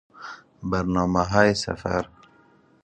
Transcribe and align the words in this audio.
برنامههای 0.63 1.53
سفر 1.53 2.09